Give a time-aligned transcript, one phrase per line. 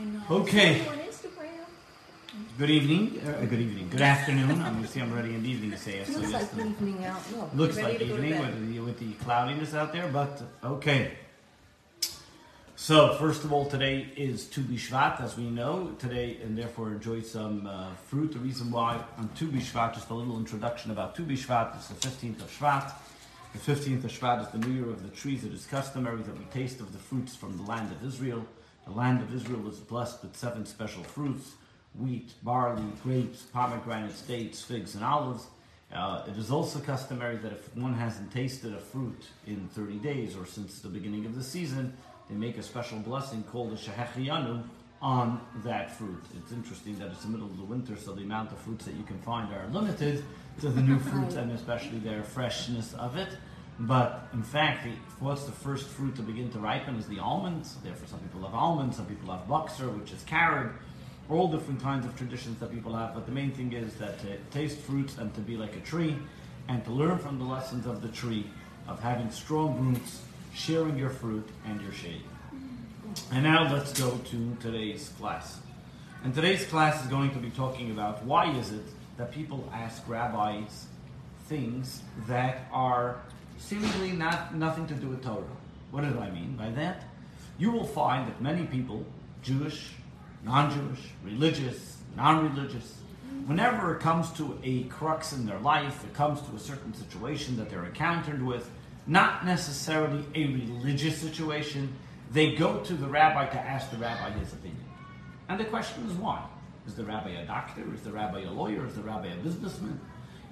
[0.00, 0.22] I know.
[0.30, 0.80] Okay.
[0.80, 2.58] I saw you on Instagram.
[2.58, 3.20] Good evening.
[3.20, 3.88] Uh, good evening.
[3.90, 4.62] Good afternoon.
[4.62, 6.08] I'm going to see I'm ready in the evening to say it.
[6.08, 7.20] Looks like the- evening out.
[7.36, 10.42] Look, looks like to go to evening with the, with the cloudiness out there, but
[10.64, 11.18] okay.
[12.76, 17.20] So first of all, today is Tu B'Shvat, as we know today, and therefore enjoy
[17.20, 18.32] some uh, fruit.
[18.32, 21.76] The reason why on Tu B'Shvat, just a little introduction about Tu B'Shvat.
[21.76, 22.90] It's the 15th of Shvat.
[23.52, 25.44] The 15th of Shvat is the new year of the trees.
[25.44, 28.46] It is customary that we taste of the fruits from the land of Israel.
[28.90, 31.52] The land of Israel is blessed with seven special fruits
[31.94, 35.46] wheat, barley, grapes, pomegranates, dates, figs, and olives.
[35.94, 40.36] Uh, it is also customary that if one hasn't tasted a fruit in 30 days
[40.36, 41.92] or since the beginning of the season,
[42.28, 44.64] they make a special blessing called a Shehechiyanu
[45.00, 46.24] on that fruit.
[46.36, 48.94] It's interesting that it's the middle of the winter, so the amount of fruits that
[48.94, 50.24] you can find are limited
[50.60, 53.36] to the new fruits and especially their freshness of it.
[53.80, 54.92] But in fact, the,
[55.24, 57.76] what's the first fruit to begin to ripen is the almonds.
[57.82, 60.72] Therefore, some people love almonds, some people love bokser, which is carob.
[61.30, 63.14] All different kinds of traditions that people have.
[63.14, 66.16] But the main thing is that to taste fruits and to be like a tree,
[66.68, 68.46] and to learn from the lessons of the tree
[68.86, 72.22] of having strong roots, sharing your fruit and your shade.
[73.32, 75.58] And now let's go to today's class.
[76.22, 78.84] And today's class is going to be talking about why is it
[79.16, 80.86] that people ask rabbis
[81.46, 83.22] things that are
[83.60, 85.44] seemingly not nothing to do with Torah.
[85.90, 87.04] What do I mean by that?
[87.58, 89.04] You will find that many people,
[89.42, 89.92] Jewish,
[90.44, 92.96] non-Jewish, religious, non-religious,
[93.46, 97.56] whenever it comes to a crux in their life, it comes to a certain situation
[97.58, 98.70] that they're encountered with,
[99.06, 101.92] not necessarily a religious situation,
[102.32, 104.84] they go to the rabbi to ask the rabbi his opinion.
[105.48, 106.42] And the question is why?
[106.86, 107.82] Is the rabbi a doctor?
[107.92, 108.86] Is the rabbi a lawyer?
[108.86, 110.00] Is the rabbi a businessman?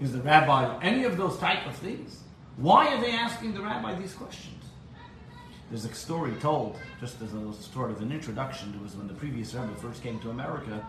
[0.01, 2.23] Is the rabbi any of those type of things?
[2.59, 4.65] Why are they asking the rabbi these questions?
[5.71, 8.75] There's a story told, just as a sort of an introduction.
[8.75, 10.85] It was when the previous rabbi first came to America.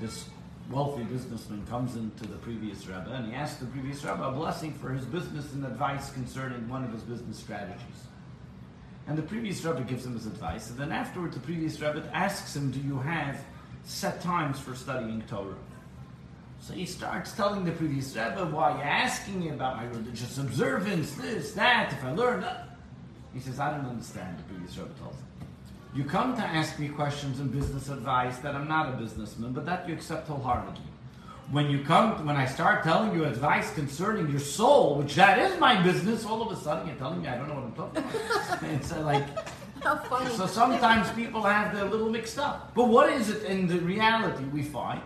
[0.00, 0.26] This
[0.70, 4.74] wealthy businessman comes into the previous rabbi and he asks the previous rabbi a blessing
[4.74, 8.08] for his business and advice concerning one of his business strategies.
[9.06, 12.54] And the previous rabbi gives him his advice, and then afterward the previous rabbi asks
[12.54, 13.42] him, "Do you have
[13.84, 15.56] set times for studying Torah?"
[16.66, 20.38] So he starts telling the previous rabbi, "Why are you asking me about my religious
[20.38, 21.12] observance?
[21.12, 21.92] This, that?
[21.92, 22.78] If I learned that?"
[23.34, 25.26] He says, "I don't understand." The previous rabbi tells him,
[25.94, 29.66] "You come to ask me questions and business advice that I'm not a businessman, but
[29.66, 30.88] that you accept wholeheartedly."
[31.50, 35.60] When you come, when I start telling you advice concerning your soul, which that is
[35.60, 37.98] my business, all of a sudden you're telling me I don't know what I'm talking
[37.98, 38.62] about.
[38.72, 39.26] it's uh, like
[39.82, 40.30] How funny.
[40.30, 42.72] so sometimes people have their little mixed up.
[42.74, 45.02] But what is it in the reality we find?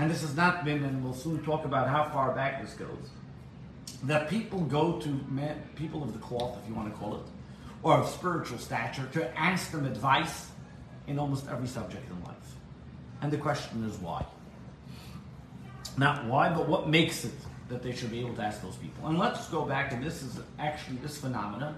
[0.00, 3.10] And this has not been, and we'll soon talk about how far back this goes.
[4.04, 7.22] That people go to men, people of the cloth, if you want to call it,
[7.82, 10.48] or of spiritual stature, to ask them advice
[11.06, 12.34] in almost every subject in life.
[13.20, 14.24] And the question is why?
[15.98, 17.34] Not why, but what makes it
[17.68, 19.06] that they should be able to ask those people.
[19.06, 21.76] And let's go back, and this is actually, this phenomenon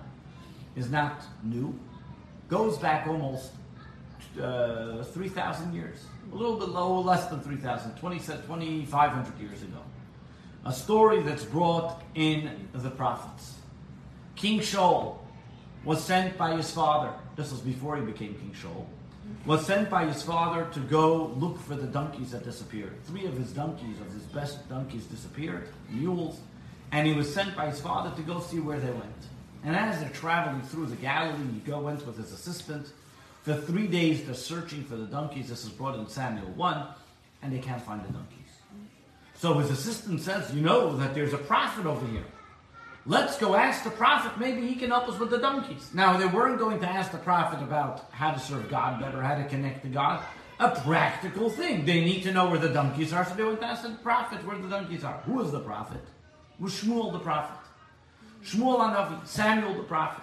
[0.76, 1.76] is not new,
[2.48, 3.50] goes back almost
[4.40, 5.98] uh, 3,000 years.
[6.32, 9.78] A little bit low, less than 3,000, 20 2,500 years ago.
[10.64, 13.54] A story that's brought in the prophets.
[14.36, 15.18] King Shaul
[15.84, 18.86] was sent by his father, this was before he became King Shaul,
[19.44, 22.92] was sent by his father to go look for the donkeys that disappeared.
[23.04, 26.40] Three of his donkeys, of his best donkeys, disappeared, mules,
[26.92, 29.26] and he was sent by his father to go see where they went.
[29.64, 32.92] And as they're traveling through the Galilee, he go went with his assistant.
[33.42, 35.48] For three days, they're searching for the donkeys.
[35.48, 36.86] This is brought in Samuel 1,
[37.42, 38.38] and they can't find the donkeys.
[39.34, 42.24] So his assistant says, You know that there's a prophet over here.
[43.04, 44.38] Let's go ask the prophet.
[44.38, 45.90] Maybe he can help us with the donkeys.
[45.92, 49.34] Now, they weren't going to ask the prophet about how to serve God better, how
[49.34, 50.22] to connect to God.
[50.60, 51.84] A practical thing.
[51.84, 54.46] They need to know where the donkeys are, so they went to ask the prophet
[54.46, 55.18] where the donkeys are.
[55.26, 56.02] Who is the prophet?
[56.60, 57.58] Was Shmuel the prophet.
[58.44, 60.22] Shmuel HaNavi, Samuel the prophet.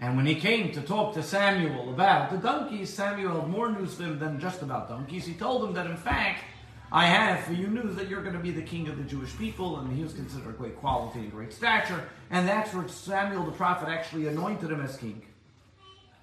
[0.00, 3.94] And when he came to talk to Samuel about the donkeys, Samuel had more news
[3.94, 5.26] for him than just about donkeys.
[5.26, 6.44] He told him that, in fact,
[6.92, 9.36] I have for you news that you're going to be the king of the Jewish
[9.36, 12.08] people, and he was considered great quality and great stature.
[12.30, 15.22] And that's where Samuel the prophet actually anointed him as king.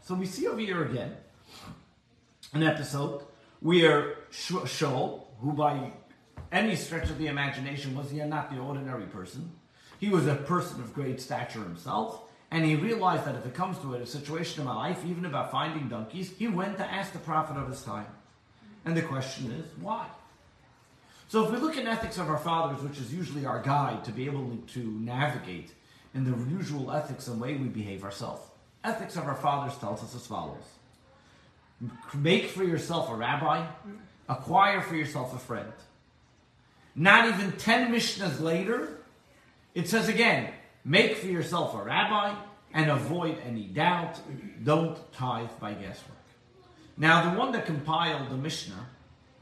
[0.02, 1.18] So we see over here again
[2.54, 3.24] an episode
[3.60, 5.92] where Shaul, who by
[6.52, 9.52] any stretch of the imagination was he not the ordinary person,
[10.00, 13.78] he was a person of great stature himself, and he realized that if it comes
[13.80, 17.20] to a situation in my life, even about finding donkeys, he went to ask the
[17.20, 18.08] prophet of his time.
[18.86, 20.08] And the question is, why?
[21.28, 24.12] So if we look at ethics of our fathers, which is usually our guide to
[24.12, 25.72] be able to navigate
[26.14, 28.42] in the usual ethics and way we behave ourselves.
[28.84, 30.64] Ethics of our fathers tells us as follows.
[32.14, 33.66] Make for yourself a rabbi,
[34.30, 35.72] acquire for yourself a friend.
[36.96, 38.98] Not even 10 Mishnahs later,
[39.74, 40.54] it says again,
[40.86, 42.36] make for yourself a rabbi
[42.74, 44.20] and avoid any doubt.
[44.64, 46.12] Don't tithe by guesswork.
[46.98, 48.88] Now, the one that compiled the Mishnah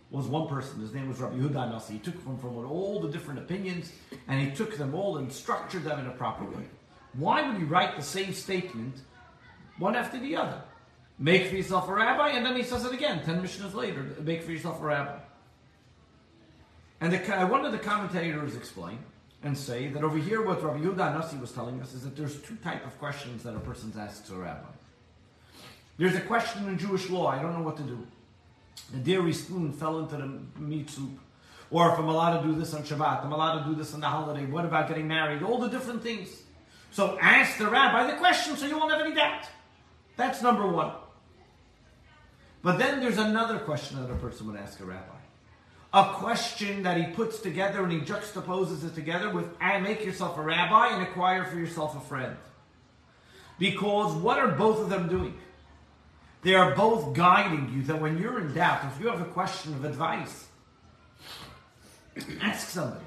[0.09, 0.79] was one person.
[0.79, 1.93] His name was Rabbi Yehuda Nasi.
[1.93, 3.91] He took them from all the different opinions
[4.27, 6.63] and he took them all and structured them in a proper way.
[7.13, 9.01] Why would he write the same statement
[9.77, 10.61] one after the other?
[11.19, 14.41] Make for yourself a rabbi, and then he says it again, ten Mishnahs later, make
[14.41, 15.19] for yourself a rabbi.
[17.01, 18.97] And the, uh, one of the commentators explain
[19.43, 22.41] and say that over here what Rabbi Yehuda Nasi was telling us is that there's
[22.41, 24.67] two type of questions that a person asks a rabbi.
[25.97, 28.07] There's a question in Jewish law, I don't know what to do.
[28.91, 31.19] The dairy spoon fell into the meat soup.
[31.69, 33.99] Or if I'm allowed to do this on Shabbat, I'm allowed to do this on
[33.99, 34.45] the holiday.
[34.45, 35.41] What about getting married?
[35.41, 36.29] All the different things.
[36.91, 39.45] So ask the rabbi the question so you won't have any doubt.
[40.15, 40.91] That's number one.
[42.61, 45.22] But then there's another question that a person would ask a rabbi.
[45.93, 49.45] A question that he puts together and he juxtaposes it together with
[49.81, 52.35] make yourself a rabbi and acquire for yourself a friend.
[53.59, 55.37] Because what are both of them doing?
[56.41, 59.73] They are both guiding you that when you're in doubt, if you have a question
[59.75, 60.47] of advice,
[62.41, 63.05] ask somebody.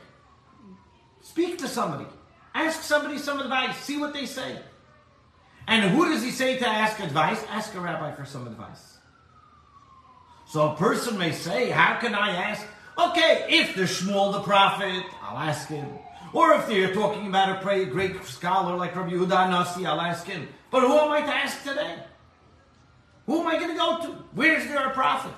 [1.22, 2.06] Speak to somebody.
[2.54, 3.76] Ask somebody some advice.
[3.78, 4.58] See what they say.
[5.66, 7.44] And who does he say to ask advice?
[7.50, 8.96] Ask a rabbi for some advice.
[10.46, 12.64] So a person may say, How can I ask?
[12.98, 15.88] Okay, if there's Shmuel the prophet, I'll ask him.
[16.32, 20.48] Or if they're talking about a great scholar like Rabbi Yehuda Nasi, I'll ask him.
[20.70, 21.96] But who am I to ask today?
[23.26, 24.12] Who am I going to go to?
[24.34, 25.34] Where's there a prophet?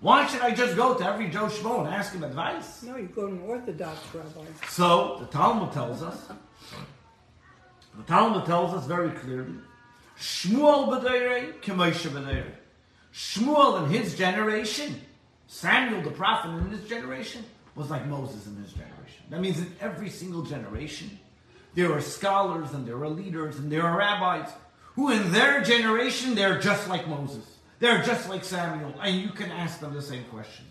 [0.00, 2.82] Why should I just go to every Joe Schmo and ask him advice?
[2.82, 4.44] No, you go to an Orthodox rabbi.
[4.68, 6.28] So the Talmud tells us.
[7.96, 9.54] The Talmud tells us very clearly.
[10.18, 12.50] Shmuel b'deirei, Kemoshe b'deirei.
[13.12, 15.00] Shmuel in his generation,
[15.52, 17.44] Samuel the prophet in his generation,
[17.74, 19.22] was like Moses in his generation.
[19.28, 21.18] That means in every single generation,
[21.74, 24.48] there are scholars and there are leaders and there are rabbis
[24.94, 27.44] who in their generation, they're just like Moses.
[27.80, 28.94] They're just like Samuel.
[29.02, 30.64] And you can ask them the same question.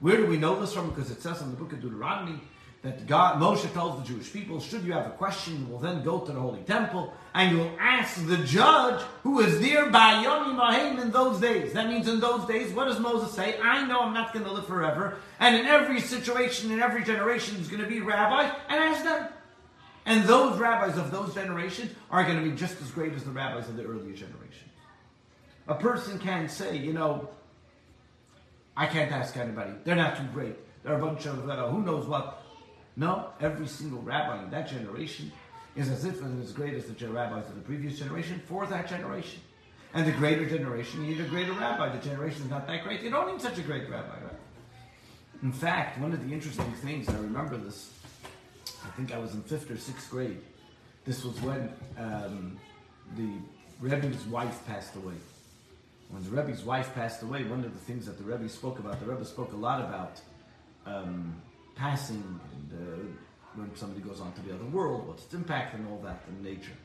[0.00, 0.90] Where do we know this from?
[0.90, 2.38] Because it says in the book of Deuteronomy
[2.82, 6.04] that God, Moshe tells the Jewish people, should you have a question, you will then
[6.04, 10.56] go to the Holy Temple and you'll ask the judge who is there by Yom
[10.56, 11.72] Mahim in those days.
[11.72, 13.58] That means in those days, what does Moses say?
[13.60, 15.16] I know I'm not going to live forever.
[15.40, 18.52] And in every situation, in every generation, there's going to be rabbis.
[18.68, 19.28] And ask them.
[20.06, 23.30] And those rabbis of those generations are going to be just as great as the
[23.30, 24.70] rabbis of the earlier generation.
[25.66, 27.28] A person can say, you know,
[28.76, 29.72] I can't ask anybody.
[29.84, 30.54] They're not too great.
[30.82, 32.42] They're a bunch of uh, who knows what.
[32.98, 35.30] No, every single rabbi in that generation
[35.76, 38.88] is as if and as great as the rabbis of the previous generation for that
[38.88, 39.40] generation.
[39.94, 41.96] And the greater generation, you need a greater rabbi.
[41.96, 43.00] The generation is not that great.
[43.02, 44.32] You don't need such a great rabbi, right?
[45.44, 47.90] In fact, one of the interesting things, I remember this
[48.84, 50.40] I think I was in fifth or sixth grade.
[51.04, 52.58] This was when um,
[53.16, 53.28] the
[53.80, 55.14] Rebbe's wife passed away.
[56.10, 59.00] When the Rebbe's wife passed away, one of the things that the Rebbe spoke about,
[59.00, 60.20] the Rebbe spoke a lot about
[60.86, 61.34] um,
[61.76, 62.40] passing
[63.58, 66.42] when somebody goes on to the other world, what's its impact and all that in
[66.42, 66.76] nature.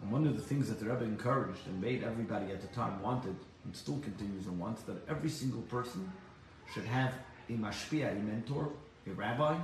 [0.00, 3.02] And one of the things that the Rebbe encouraged and made everybody at the time
[3.02, 6.10] wanted, and still continues and wants, that every single person
[6.72, 7.12] should have
[7.48, 8.70] a mashpia, a mentor,
[9.06, 9.56] a rabbi,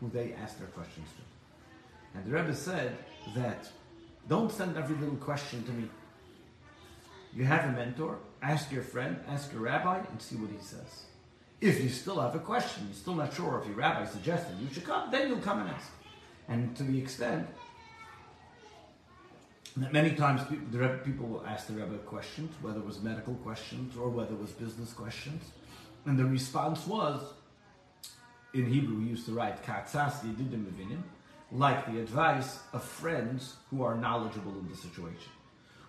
[0.00, 2.18] who they ask their questions to.
[2.18, 2.96] And the Rebbe said
[3.34, 3.68] that
[4.28, 5.88] don't send every little question to me.
[7.34, 11.04] You have a mentor, ask your friend, ask your rabbi, and see what he says.
[11.60, 14.68] If you still have a question, you're still not sure if your rabbi suggested you
[14.72, 15.90] should come, then you'll come and ask.
[16.48, 17.46] And to the extent
[19.76, 20.42] that many times
[21.04, 24.50] people will ask the rabbi questions, whether it was medical questions or whether it was
[24.50, 25.42] business questions,
[26.06, 27.22] and the response was,
[28.52, 31.02] in Hebrew we used to write katzas yedidim mevinim,
[31.50, 35.32] like the advice of friends who are knowledgeable in the situation.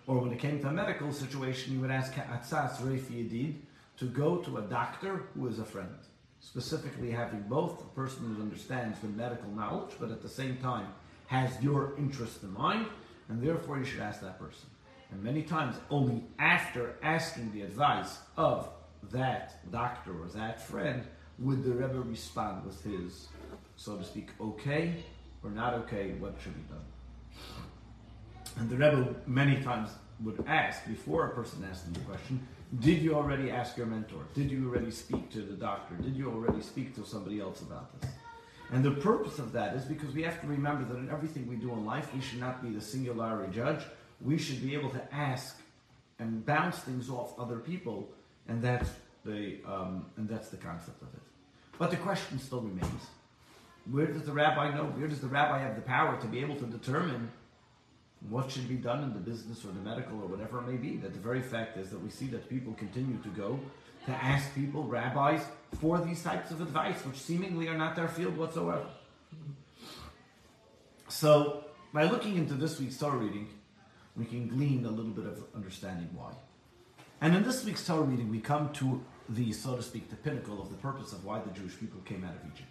[0.06, 3.56] Or when it came to a medical situation, you would ask katzas reif yedid
[3.98, 5.88] to go to a doctor who is a friend.
[6.40, 10.86] Specifically, having both a person who understands the medical knowledge, but at the same time
[11.26, 12.86] has your interest in mind,
[13.28, 14.68] and therefore you should ask that person.
[15.10, 18.68] And many times, only after asking the advice of
[19.12, 21.04] that doctor or that friend
[21.38, 23.28] would the Rebbe respond with his,
[23.76, 25.04] so to speak, okay
[25.42, 26.84] or not okay, what should be done?
[28.56, 32.46] And the Rebbe many times would ask before a person asking the question,
[32.80, 34.22] did you already ask your mentor?
[34.34, 35.94] Did you already speak to the doctor?
[35.94, 38.10] Did you already speak to somebody else about this?
[38.72, 41.56] And the purpose of that is because we have to remember that in everything we
[41.56, 43.82] do in life, we should not be the singularity judge.
[44.20, 45.60] We should be able to ask
[46.18, 48.08] and bounce things off other people,
[48.48, 48.90] and that's
[49.24, 51.20] the um, and that's the concept of it.
[51.78, 53.02] But the question still remains:
[53.90, 54.84] Where does the rabbi know?
[54.84, 57.30] Where does the rabbi have the power to be able to determine
[58.28, 60.96] what should be done in the business or the medical or whatever it may be?
[60.96, 63.60] That the very fact is that we see that people continue to go
[64.06, 65.42] to ask people, rabbis,
[65.80, 68.86] for these types of advice, which seemingly are not their field whatsoever.
[71.08, 73.48] So, by looking into this week's Torah reading,
[74.16, 76.32] we can glean a little bit of understanding why.
[77.20, 80.60] And in this week's Torah reading, we come to the, so to speak, the pinnacle
[80.62, 82.68] of the purpose of why the Jewish people came out of Egypt.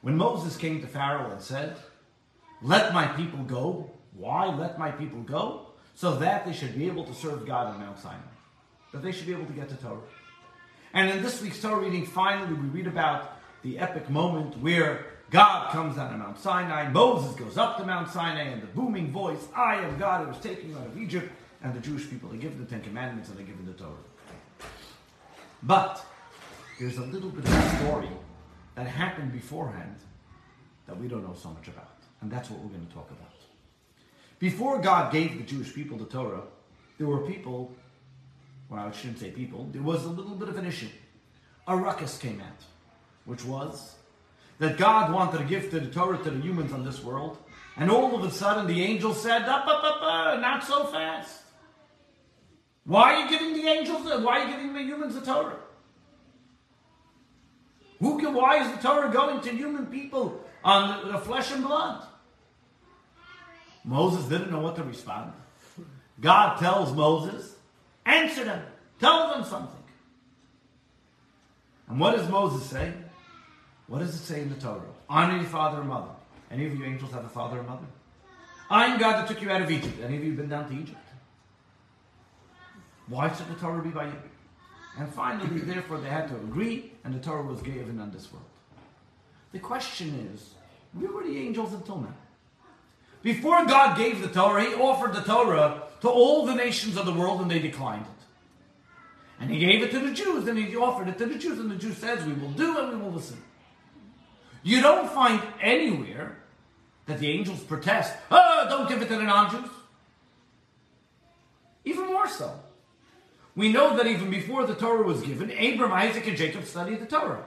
[0.00, 1.76] When Moses came to Pharaoh and said,
[2.62, 5.66] Let my people go, why let my people go?
[5.94, 8.18] So that they should be able to serve God on Mount Sinai,
[8.92, 10.00] that they should be able to get to Torah.
[10.94, 15.70] And in this week's Torah reading, finally, we read about the epic moment where God
[15.70, 19.46] comes down to Mount Sinai, Moses goes up to Mount Sinai, and the booming voice,
[19.54, 21.30] I am God who was taking you out of Egypt,
[21.62, 23.90] and the Jewish people are given the Ten Commandments and they're given the Torah.
[25.62, 26.04] But
[26.78, 28.08] there's a little bit of a story
[28.76, 29.96] that happened beforehand
[30.86, 31.96] that we don't know so much about.
[32.20, 33.37] And that's what we're going to talk about.
[34.38, 36.42] Before God gave the Jewish people the Torah,
[36.96, 37.72] there were people,
[38.68, 40.88] well, I shouldn't say people, there was a little bit of an issue.
[41.66, 42.64] A ruckus came out,
[43.24, 43.96] which was
[44.58, 47.38] that God wanted to give the Torah to the humans on this world,
[47.76, 51.42] and all of a sudden the angels said, up, up, up, up, not so fast.
[52.84, 55.58] Why are you giving the angels, the why are you giving the humans the Torah?
[58.00, 61.64] Who can, why is the Torah going to human people on the, the flesh and
[61.64, 62.06] blood?
[63.88, 65.32] Moses didn't know what to respond.
[66.20, 67.56] God tells Moses,
[68.04, 68.62] answer them,
[69.00, 69.82] tell them something.
[71.88, 72.92] And what does Moses say?
[73.86, 74.82] What does it say in the Torah?
[75.08, 76.10] Honor your father and mother.
[76.50, 77.86] Any of you angels have a father and mother?
[78.68, 79.98] I'm God that took you out of Egypt.
[80.04, 80.98] Any of you been down to Egypt?
[83.06, 84.12] Why should the Torah be by you?
[84.98, 88.44] And finally, therefore, they had to agree, and the Torah was given on this world.
[89.52, 90.50] The question is,
[90.92, 92.14] where were the angels until now?
[93.22, 97.12] Before God gave the Torah, He offered the Torah to all the nations of the
[97.12, 98.24] world, and they declined it.
[99.40, 101.70] And He gave it to the Jews, and He offered it to the Jews, and
[101.70, 103.42] the Jews says, "We will do, and we will listen."
[104.62, 106.38] You don't find anywhere
[107.06, 109.70] that the angels protest, "Oh, don't give it to the non-Jews."
[111.84, 112.60] Even more so.
[113.56, 117.06] We know that even before the Torah was given, Abram, Isaac, and Jacob studied the
[117.06, 117.44] Torah.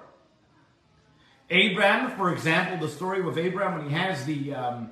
[1.49, 4.89] Abraham, for example, the story of Abraham when he has the um,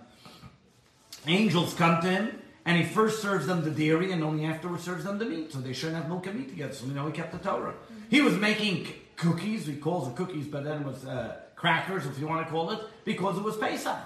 [1.27, 5.03] angels come to him, and he first serves them the dairy, and only afterwards serves
[5.03, 6.73] them the meat, so they shouldn't have milk and meat together.
[6.73, 7.73] So we know he kept the Torah.
[8.09, 9.65] He was making cookies.
[9.65, 12.71] He calls it cookies, but then it was uh, crackers, if you want to call
[12.71, 13.97] it, because it was Pesach.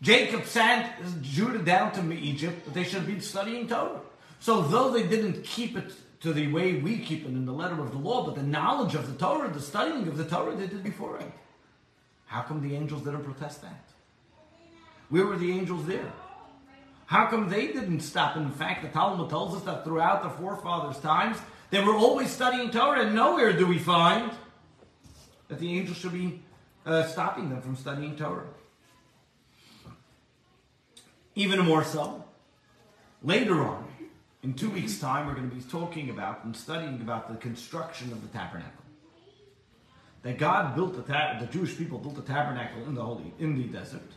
[0.00, 0.86] Jacob sent
[1.22, 4.00] Judah down to Egypt, but they should have been studying Torah.
[4.38, 7.80] So though they didn't keep it to the way we keep it in the letter
[7.80, 10.66] of the law, but the knowledge of the Torah, the studying of the Torah, they
[10.66, 11.12] did before.
[11.12, 11.32] beforehand.
[12.26, 13.84] How come the angels didn't protest that?
[15.08, 16.12] Where were the angels there?
[17.06, 18.36] How come they didn't stop?
[18.36, 21.38] In fact, the Talmud tells us that throughout the forefathers' times,
[21.70, 24.30] they were always studying Torah, and nowhere do we find
[25.48, 26.42] that the angels should be
[26.84, 28.46] uh, stopping them from studying Torah.
[31.34, 32.24] Even more so,
[33.22, 33.86] later on,
[34.42, 38.12] in two weeks' time, we're going to be talking about and studying about the construction
[38.12, 38.84] of the tabernacle.
[40.22, 43.56] That God built the, ta- the Jewish people built the tabernacle in the holy in
[43.56, 44.10] the desert,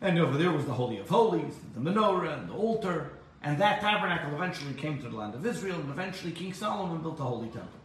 [0.00, 3.12] and over there was the holy of holies, the menorah, and the altar,
[3.42, 7.16] and that tabernacle eventually came to the land of Israel, and eventually King Solomon built
[7.16, 7.80] the holy temple.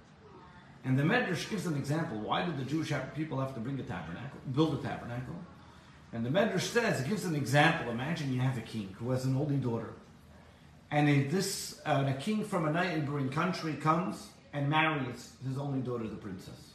[0.86, 2.20] And the Medrash gives an example.
[2.20, 5.36] Why did the Jewish people have to bring a tabernacle, build a tabernacle?
[6.12, 7.92] And the Medrash says, it gives an example.
[7.92, 9.94] Imagine you have a king who has an only daughter.
[10.92, 15.80] And in this, uh, a king from a neighboring country comes and marries his only
[15.80, 16.74] daughter, the princess.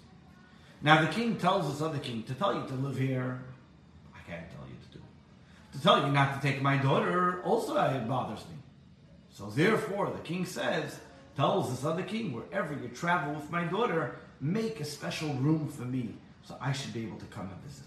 [0.83, 3.43] Now the king tells this other king, to tell you to live here,
[4.15, 4.68] I can't tell you
[5.73, 8.57] to tell you not to take my daughter, also bothers me.
[9.31, 10.99] So therefore, the king says,
[11.37, 15.85] tells this other king, wherever you travel with my daughter, make a special room for
[15.85, 17.85] me, so I should be able to come and visit.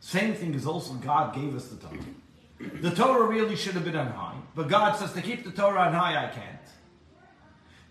[0.00, 2.80] Same thing is also God gave us the Torah.
[2.80, 5.80] The Torah really should have been on high, but God says to keep the Torah
[5.80, 6.58] on high, I can't.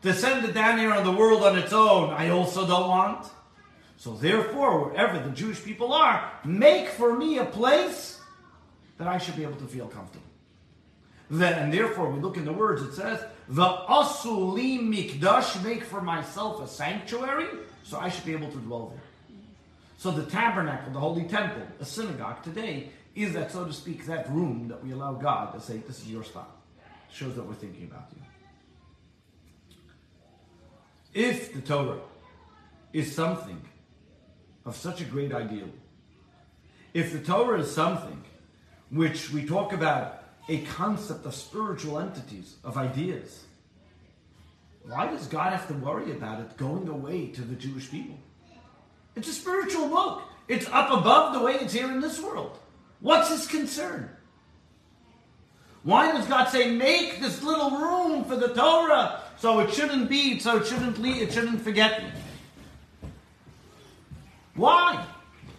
[0.03, 3.27] To send it down here on the world on its own, I also don't want.
[4.03, 8.19] So therefore, wherever the Jewish people are, make for me a place
[8.97, 10.25] that I should be able to feel comfortable.
[11.29, 16.01] Then, and therefore, we look in the words, it says, the asuli mikdash, make for
[16.01, 17.47] myself a sanctuary,
[17.83, 19.03] so I should be able to dwell there.
[19.95, 24.29] So the tabernacle, the holy temple, a synagogue today, is that, so to speak, that
[24.29, 26.53] room that we allow God to say, this is your spot.
[27.13, 28.21] Shows that we're thinking about you.
[31.13, 32.01] If the Torah
[32.91, 33.61] is something
[34.65, 35.69] of such a great ideal,
[36.93, 38.23] if the Torah is something
[38.89, 43.43] which we talk about a concept of spiritual entities, of ideas,
[44.85, 48.17] why does God have to worry about it going away to the Jewish people?
[49.15, 50.23] It's a spiritual book.
[50.47, 52.57] It's up above the way it's here in this world.
[52.99, 54.09] What's his concern?
[55.83, 60.39] Why does God say, make this little room for the Torah so it shouldn't be,
[60.39, 62.09] so it shouldn't leave, it shouldn't forget me?
[64.55, 65.05] Why?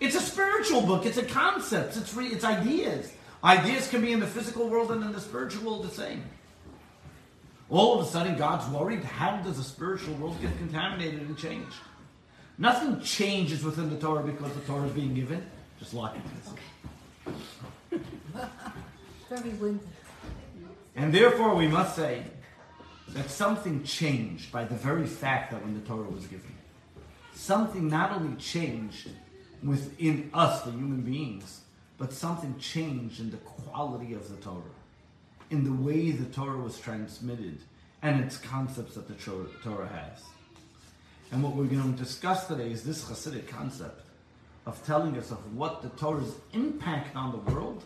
[0.00, 1.06] It's a spiritual book.
[1.06, 1.96] It's a concept.
[1.96, 3.12] It's re, it's ideas.
[3.42, 6.22] Ideas can be in the physical world and in the spiritual world the same.
[7.70, 9.02] All of a sudden, God's worried.
[9.02, 11.76] How does the spiritual world get contaminated and changed?
[12.56, 15.44] Nothing changes within the Torah because the Torah is being given.
[15.78, 16.16] Just lock
[17.90, 18.00] it.
[19.28, 19.84] Very windy.
[20.94, 22.22] And therefore, we must say
[23.08, 26.53] that something changed by the very fact that when the Torah was given.
[27.34, 29.08] Something not only changed
[29.62, 31.60] within us, the human beings,
[31.98, 34.62] but something changed in the quality of the Torah,
[35.50, 37.58] in the way the Torah was transmitted,
[38.02, 40.22] and its concepts that the Torah has.
[41.32, 44.02] And what we're going to discuss today is this Hasidic concept
[44.66, 47.82] of telling us of what the Torah's impact on the world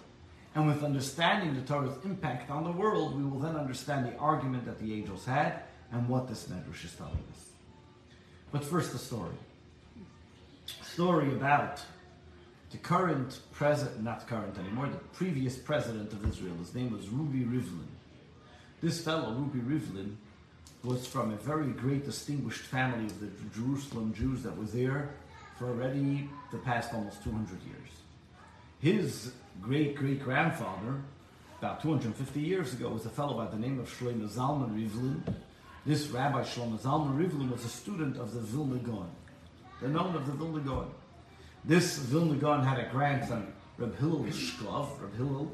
[0.55, 4.65] and with understanding the Torah's impact on the world, we will then understand the argument
[4.65, 5.63] that the angels had
[5.93, 7.47] and what this Medrash is telling us.
[8.51, 9.35] But first, the story.
[10.99, 11.81] Story about
[12.73, 16.57] the current president, not current anymore, the previous president of Israel.
[16.57, 17.87] His name was Ruby Rivlin.
[18.83, 20.17] This fellow, Ruby Rivlin,
[20.83, 25.11] was from a very great, distinguished family of the Jerusalem Jews that was there
[25.57, 27.91] for already the past almost 200 years.
[28.81, 29.31] His
[29.63, 31.01] great great grandfather,
[31.61, 35.33] about 250 years ago, was a fellow by the name of Shlomo Zalman Rivlin.
[35.87, 39.11] This Rabbi Shlomo Zalman Rivlin was a student of the Vilna Gaon.
[39.81, 40.91] They're known of the Vilna Gaon.
[41.65, 45.51] This Vilna Gaon had a grandson, Reb Hillel Shklov, Reb Hillel,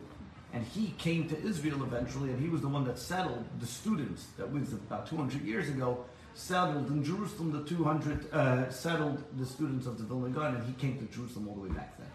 [0.53, 4.27] and he came to Israel eventually, and he was the one that settled the students
[4.39, 9.87] that was about 200 years ago, settled in Jerusalem, the 200, uh, settled the students
[9.87, 12.09] of the Vilna Gaon, and he came to Jerusalem all the way back then.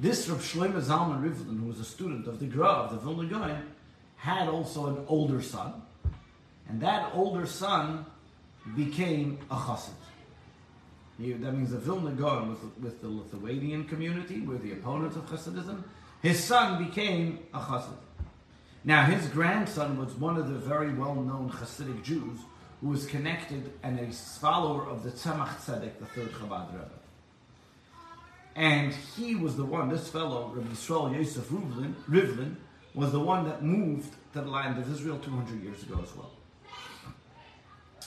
[0.00, 3.28] This Reb Shlomo Zalman Rivlin, who was a student of the Gra of the Vilna
[3.28, 3.62] Gaon,
[4.16, 5.82] had also an older son,
[6.68, 8.06] and that older son
[8.74, 9.90] became a chassid.
[11.22, 15.26] He, that means the Vilna Gaon was with the Lithuanian community, were the opponents of
[15.26, 15.84] Hasidism.
[16.20, 17.96] His son became a chassid.
[18.84, 22.40] Now, his grandson was one of the very well-known Hasidic Jews
[22.80, 26.90] who was connected and a follower of the Tzemach Tzedek, the third Chabad Rebbe.
[28.56, 32.56] And he was the one, this fellow, Rabbi Yisrael Yosef Rivlin, Rivlin,
[32.94, 36.32] was the one that moved to the land of Israel 200 years ago as well.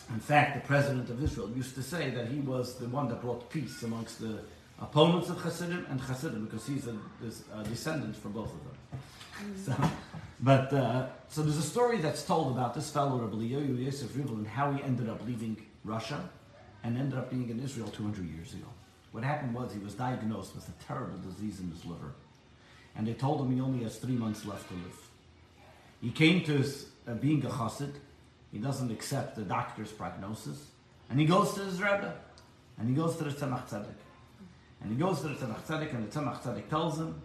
[0.10, 3.22] In fact, the president of Israel used to say that he was the one that
[3.22, 4.40] brought peace amongst the
[4.80, 6.96] opponents of Hasidim and Hasidim because he's a,
[7.58, 8.76] a descendant from both of them.
[9.64, 9.90] So,
[10.40, 14.48] but uh, so there's a story that's told about this fellow Rabbi Yosef Rivlin and
[14.48, 16.30] how he ended up leaving Russia
[16.84, 18.68] and ended up being in Israel 200 years ago.
[19.12, 22.14] What happened was he was diagnosed with a terrible disease in his liver.
[22.96, 25.00] And they told him he only has three months left to live.
[26.02, 27.94] He came to his, uh, being a chassid.
[28.52, 30.68] He doesn't accept the doctor's prognosis.
[31.10, 32.16] And he goes to his Rebbe.
[32.78, 33.96] And he goes to the Tzemach Tzedek.
[34.82, 37.22] And he goes to the Tzemach Tzedek and the Tzemach Tzedek tells him,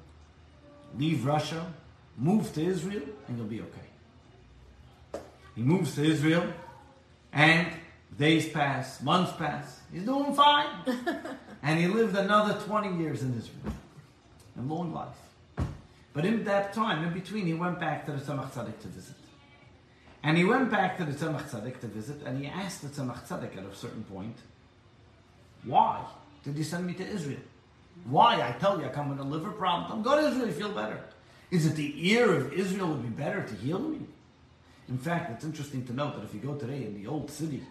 [0.96, 1.72] leave Russia,
[2.16, 5.20] move to Israel, and you'll be okay.
[5.54, 6.52] He moves to Israel,
[7.32, 7.66] and
[8.18, 9.80] days pass, months pass.
[9.92, 10.66] He's doing fine.
[11.62, 13.74] And he lived another 20 years in Israel.
[14.58, 15.66] A long life.
[16.14, 19.14] But in that time, in between, he went back to the Tzemach Tzedek to visit.
[20.22, 23.26] And he went back to the Tzemach Tzedek to visit, and he asked the Tzemach
[23.26, 24.36] Tzedek at a certain point,
[25.64, 26.04] why
[26.44, 27.40] did you send me to Israel?
[28.04, 28.34] Why?
[28.36, 30.02] I tell you, I come with a liver problem.
[30.02, 31.00] Going to Israel, you feel better.
[31.50, 34.00] Is it the ear of Israel would be better to heal me?
[34.88, 37.62] In fact, it's interesting to note that if you go today in the old city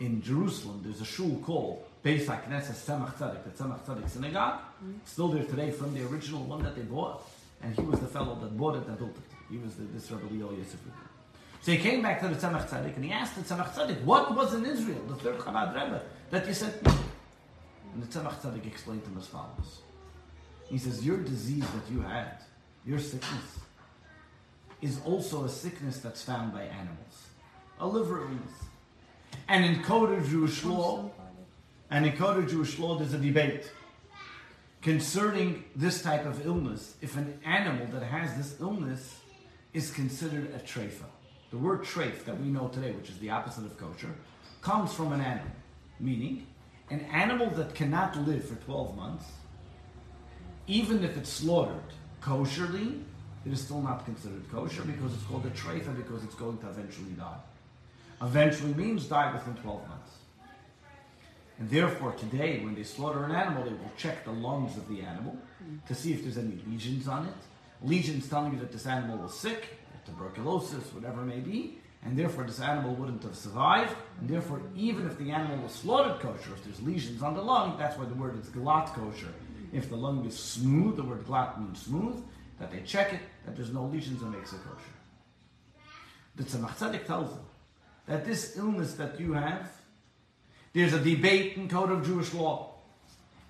[0.00, 4.92] in Jerusalem, there's a shul called Beis HaKnesses Tzemach Tzedek, the Tzemach Tzedek synagogue, mm-hmm.
[5.04, 7.26] still there today from the original one that they bought.
[7.62, 9.50] And he was the fellow that bought it and built it.
[9.50, 10.78] He was the, this Rabbi Leo Yosef
[11.62, 14.34] So he came back to the Tzemach Tzedek and he asked the Tzemach Tzedek, what
[14.34, 16.92] was in Israel, the third Chabad Rebbe, that you sent me?
[17.92, 19.82] And the Tzemach Tzedek explained to him as follows.
[20.68, 22.38] He says, your disease that you had,
[22.86, 23.58] your sickness,
[24.80, 27.26] is also a sickness that's found by animals,
[27.78, 28.52] a liver illness.
[29.48, 31.10] And in coded Jewish law,
[31.90, 33.70] and in coded Jewish law, there's a debate
[34.80, 36.94] concerning this type of illness.
[37.02, 39.18] If an animal that has this illness
[39.74, 41.04] is considered a treifa.
[41.50, 44.14] The word treif that we know today, which is the opposite of kosher,
[44.62, 45.52] comes from an animal,
[45.98, 46.46] meaning
[46.90, 49.24] an animal that cannot live for 12 months,
[50.66, 51.82] even if it's slaughtered
[52.20, 53.02] kosherly,
[53.46, 56.68] it is still not considered kosher because it's called a treifa because it's going to
[56.68, 57.38] eventually die.
[58.22, 60.10] Eventually means die within 12 months.
[61.58, 65.02] And therefore, today, when they slaughter an animal, they will check the lungs of the
[65.02, 65.36] animal
[65.88, 67.34] to see if there's any lesions on it.
[67.82, 72.44] Lesions telling you that this animal was sick, tuberculosis, whatever it may be, and therefore
[72.44, 73.94] this animal wouldn't have survived.
[74.20, 77.76] And therefore, even if the animal was slaughtered kosher, if there's lesions on the lung,
[77.78, 79.32] that's why the word is glatt kosher.
[79.72, 82.22] If the lung is smooth, the word glatt means smooth,
[82.58, 84.94] that they check it, that there's no lesions, and makes it kosher.
[86.36, 87.44] The Tzemach Tzedek tells them
[88.06, 89.70] that this illness that you have,
[90.72, 92.74] there's a debate in Code of Jewish Law.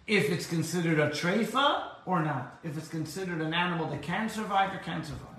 [0.07, 2.59] If it's considered a treifa or not.
[2.63, 5.30] If it's considered an animal that can survive or can't survive.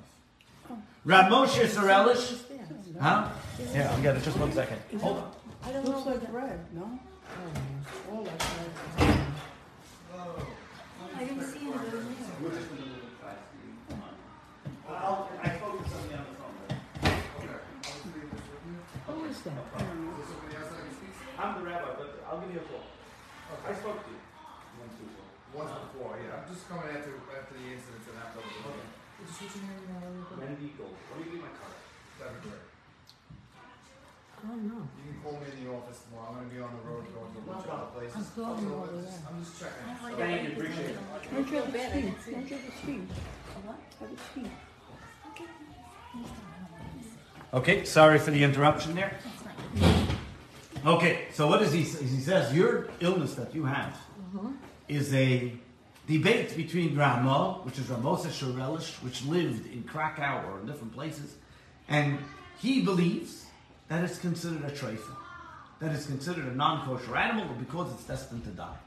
[1.03, 2.37] Rab Moshe Sorelish.
[2.99, 3.29] Huh?
[3.73, 4.23] Yeah, I'll get it.
[4.23, 4.77] Just one second.
[5.01, 5.31] Hold on.
[5.63, 6.99] I don't know Looks like whether, bread, no?
[8.11, 9.17] all like that.
[11.17, 12.05] I didn't see any of those.
[15.41, 16.65] I spoke to on the phone.
[19.07, 19.53] Who is that?
[21.39, 22.85] I'm the rabbi, but I'll give you a call.
[23.67, 24.17] I spoke to you.
[25.53, 26.37] Once before, yeah.
[26.37, 30.39] I'm just coming after after the incidents that happened over the of?
[30.39, 30.95] Wendy Gold.
[31.11, 31.75] Let me you my card.
[32.19, 32.65] That'd be great.
[34.41, 34.81] I don't know.
[34.97, 36.29] You can call me in the office tomorrow.
[36.33, 38.15] I'm gonna be on the road going to a bunch of other places.
[38.17, 39.05] I'm going over I'm there.
[39.05, 39.85] just- I'm just checking.
[39.85, 40.97] I So- Thank you, appreciate it.
[41.31, 42.31] Don't have a sheet?
[42.31, 43.05] Don't you have a sheet?
[43.65, 43.79] What?
[43.99, 44.51] Have a sheet.
[47.53, 49.17] Okay, sorry for the interruption there.
[50.85, 51.81] Okay, so what does he?
[51.83, 53.95] He says your illness that you have
[54.87, 55.53] is a
[56.17, 61.35] debate between Rama, which is Ramosa Shorelish, which lived in Krakow or in different places,
[61.87, 62.19] and
[62.59, 63.45] he believes
[63.87, 65.15] that it's considered a treifa,
[65.79, 68.77] that it's considered a non-kosher animal because it's destined to die.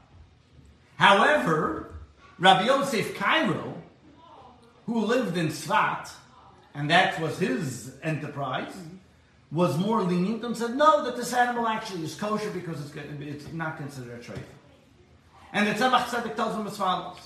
[0.95, 1.93] However,
[2.39, 3.81] Rabbi Yosef Caro,
[4.85, 6.11] who lived in Tzfat,
[6.73, 8.73] and that was his enterprise,
[9.51, 13.53] was more lenient and said, no, that this animal actually is kosher because it's, it's
[13.53, 14.41] not considered a treifa.
[15.55, 17.17] And the Tzemach Tzedek tells him as follows.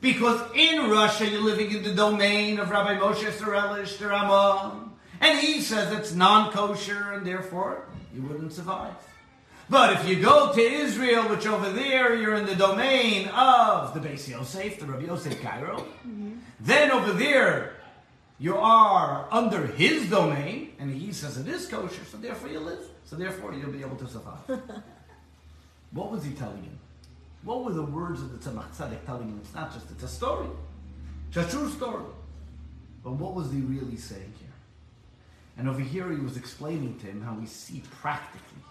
[0.00, 5.38] Because in Russia, you're living in the domain of Rabbi Moshe Sorelish, the Rama, and
[5.38, 8.96] he says it's non-kosher, and therefore you wouldn't survive.
[9.70, 14.00] But if you go to Israel, which over there you're in the domain of the
[14.00, 16.32] Beis Yosef, the Rabbi Yosef Caro, mm-hmm.
[16.58, 17.76] then over there
[18.40, 22.84] you are under his domain, and he says it is kosher, so therefore you live.
[23.04, 24.40] So therefore you'll be able to survive.
[25.92, 26.80] what was he telling him?
[27.44, 29.40] What were the words of the Tzemach Tzedek telling him?
[29.42, 30.46] It's not just, it's a story.
[31.28, 32.04] It's a true story.
[33.02, 34.48] But what was he really saying here?
[35.58, 38.62] And over here he was explaining to him how we see practically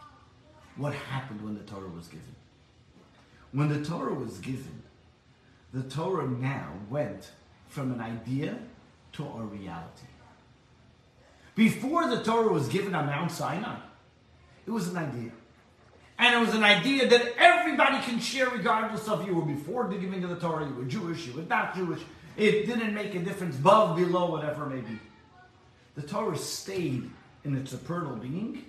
[0.77, 2.35] what happened when the Torah was given.
[3.51, 4.83] When the Torah was given,
[5.73, 7.31] the Torah now went
[7.67, 8.57] from an idea
[9.13, 10.07] to a reality.
[11.55, 13.77] Before the Torah was given on Mount Sinai,
[14.65, 15.31] it was an idea.
[16.21, 19.97] And it was an idea that everybody can share regardless of you were before the
[19.97, 21.99] giving of the Torah, you were Jewish, you were not Jewish.
[22.37, 24.99] It didn't make a difference above, below, whatever it may be.
[25.95, 27.09] The Torah stayed
[27.43, 28.65] in its eternal being,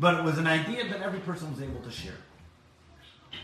[0.00, 2.18] but it was an idea that every person was able to share.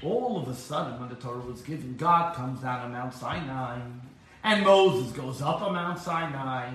[0.02, 3.78] All of a sudden, when the Torah was given, God comes down on Mount Sinai,
[4.42, 6.72] and Moses goes up on Mount Sinai.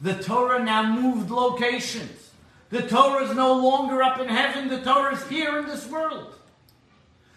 [0.00, 2.21] The Torah now moved locations.
[2.72, 6.34] The Torah is no longer up in heaven, the Torah is here in this world.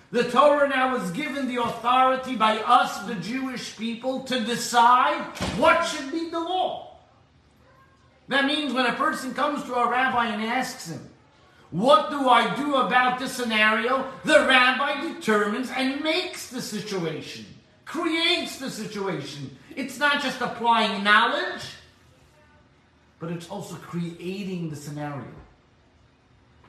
[0.10, 5.22] The Torah now is given the authority by us, the Jewish people, to decide
[5.58, 7.00] what should be the law.
[8.30, 11.10] That means when a person comes to a rabbi and asks him,
[11.70, 14.10] What do I do about this scenario?
[14.24, 17.46] The rabbi determines and makes the situation,
[17.84, 19.58] creates the situation.
[19.76, 21.64] It's not just applying knowledge,
[23.26, 25.26] but it's also creating the scenario.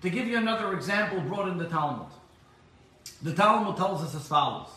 [0.00, 2.06] To give you another example brought in the Talmud.
[3.22, 4.68] The Talmud tells us as follows.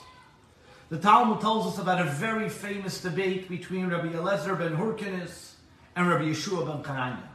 [0.89, 5.54] The Talmud tells us about a very famous debate between Rabbi Eliezer ben Hurkinis
[5.96, 7.30] and Rabbi Yeshua ben Chananya.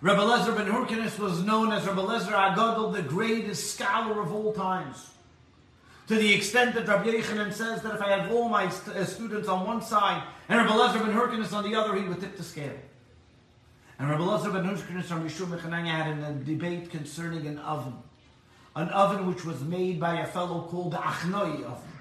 [0.00, 4.52] Rabbi Eliezer ben Hurkinis was known as Rabbi Eliezer HaGadol, the greatest scholar of all
[4.52, 5.10] times.
[6.06, 9.04] To the extent that Rabbi Yochanan says that if I have all my st- uh,
[9.04, 12.36] students on one side and Rabbi Eliezer ben Hurkinis on the other, he would tip
[12.36, 12.76] the scale.
[14.00, 17.92] And Rabbi Lazar ben from Yeshua Mechananya had a debate concerning an oven.
[18.74, 21.92] An oven which was made by a fellow called the Achnoi oven.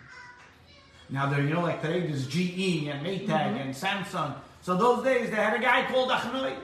[1.09, 4.33] Now, there, you know, like today there's GE and Maytag and Samsung.
[4.61, 6.55] So those days they had a guy called Achnoi.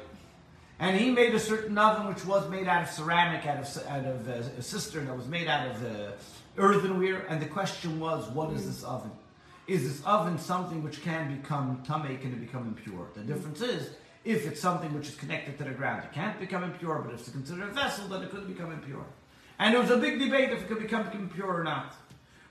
[0.79, 4.05] And he made a certain oven which was made out of ceramic, out of, out
[4.05, 6.11] of uh, a cistern that was made out of uh,
[6.57, 7.25] earthenware.
[7.27, 9.11] And the question was, what is this oven?
[9.67, 13.07] Is this oven something which can become tamei, can it become impure?
[13.15, 13.89] The difference is,
[14.25, 17.21] if it's something which is connected to the ground, it can't become impure, but if
[17.21, 19.05] it's considered a vessel, then it could become impure.
[19.59, 21.95] And there was a big debate if it could become impure or not.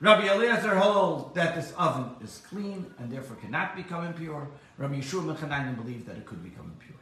[0.01, 4.49] Rabbi Eliezer holds that this oven is clean and therefore cannot become impure.
[4.79, 6.99] Rabbi Yeshua Mechananim believed that it could become impure.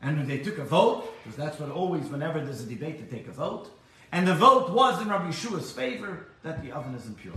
[0.00, 3.26] And they took a vote, because that's what always, whenever there's a debate, they take
[3.26, 3.70] a vote.
[4.12, 7.34] And the vote was in Rabbi Yeshua's favor that the oven is impure.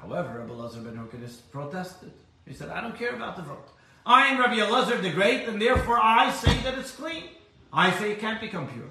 [0.00, 2.12] However, Rabbi Elazar ben Hurkadis protested.
[2.46, 3.68] He said, I don't care about the vote.
[4.06, 7.24] I am Rabbi Elazar the Great, and therefore I say that it's clean.
[7.72, 8.84] I say it can't become pure.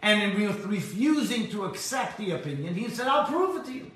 [0.00, 3.90] And in re- refusing to accept the opinion, he said, I'll prove it to you.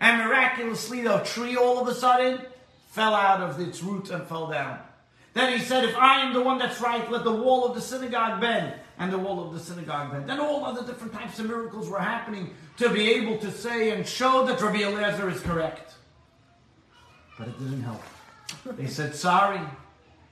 [0.00, 2.40] And miraculously, the tree all of a sudden
[2.88, 4.80] fell out of its roots and fell down.
[5.34, 7.80] Then he said, If I am the one that's right, let the wall of the
[7.80, 8.74] synagogue bend.
[8.98, 10.26] And the wall of the synagogue bent.
[10.26, 14.06] Then all other different types of miracles were happening to be able to say and
[14.06, 15.94] show that Rabbi Eliezer is correct.
[17.38, 18.02] But it didn't help.
[18.76, 19.60] They said, Sorry,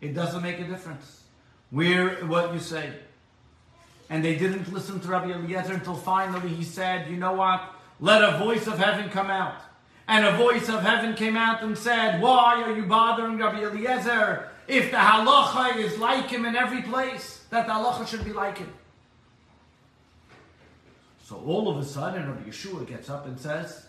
[0.01, 1.23] it doesn't make a difference.
[1.73, 2.93] We're what you say.
[4.09, 7.63] And they didn't listen to Rabbi Eliezer until finally he said, You know what?
[7.99, 9.61] Let a voice of heaven come out.
[10.09, 14.51] And a voice of heaven came out and said, Why are you bothering Rabbi Eliezer?
[14.69, 18.59] If the halacha is like him in every place, that the halacha should be like
[18.59, 18.73] him.
[21.25, 23.87] So all of a sudden, Rabbi Yeshua gets up and says,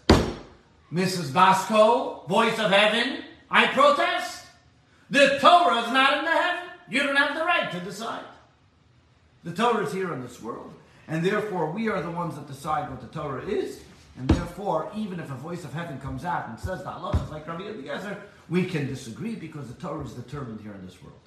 [0.91, 1.31] Mrs.
[1.31, 4.45] Basco, voice of heaven, I protest.
[5.09, 6.69] The Torah is not in the heaven.
[6.89, 8.23] You don't have the right to decide.
[9.43, 10.73] The Torah is here in this world,
[11.07, 13.81] and therefore we are the ones that decide what the Torah is.
[14.17, 17.29] And therefore, even if a voice of heaven comes out and says that Allah is
[17.29, 21.19] like Rabbi Eliezer, we can disagree because the Torah is determined here in this world.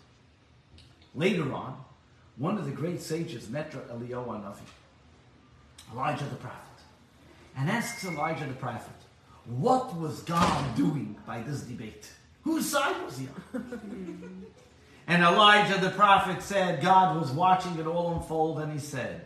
[1.15, 1.77] Later on,
[2.37, 4.57] one of the great sages met Eliyahu Navi,
[5.93, 6.59] Elijah the prophet,
[7.57, 8.93] and asks Elijah the prophet,
[9.47, 12.09] what was God doing by this debate?
[12.43, 13.81] Whose side was he on?
[15.07, 19.23] and Elijah the prophet said, God was watching it all unfold, and he said,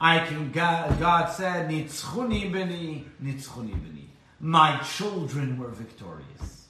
[0.00, 4.08] I can, God, God said, Nitzchuni beni, Nitzchuni beni.
[4.40, 6.66] My children were victorious.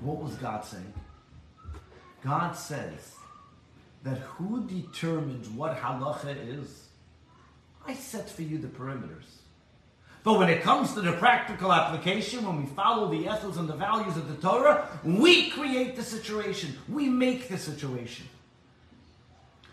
[0.00, 0.92] What was God saying?
[2.22, 3.14] God says
[4.02, 6.88] that who determines what halacha is?
[7.86, 9.41] I set for you the perimeters.
[10.24, 13.74] But when it comes to the practical application, when we follow the ethos and the
[13.74, 16.78] values of the Torah, we create the situation.
[16.88, 18.26] We make the situation.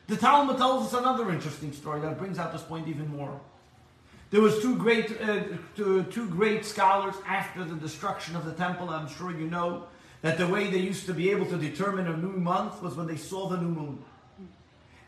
[0.08, 3.40] The Talmud tells us another interesting story that brings out this point even more.
[4.32, 5.44] There was two great, uh,
[5.76, 8.90] two, great scholars after the destruction of the temple.
[8.90, 9.86] I'm sure you know
[10.22, 13.06] that the way they used to be able to determine a new month was when
[13.06, 14.04] they saw the new moon.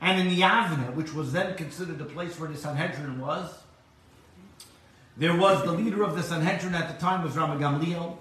[0.02, 3.61] And in the Yavne, which was then considered the place where the Sanhedrin was,
[5.18, 8.18] there was the leader of the Sanhedrin at the time was Rama Gamliel,